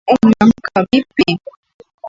Umeamka 0.13 0.77
vipi? 0.89 1.25